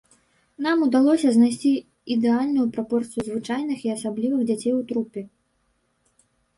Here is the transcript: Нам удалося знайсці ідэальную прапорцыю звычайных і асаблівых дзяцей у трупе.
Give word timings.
Нам 0.65 0.77
удалося 0.85 1.33
знайсці 1.35 1.73
ідэальную 2.17 2.65
прапорцыю 2.79 3.21
звычайных 3.31 3.79
і 3.91 3.95
асаблівых 4.01 4.41
дзяцей 4.53 4.73
у 4.83 4.85
трупе. 4.93 5.21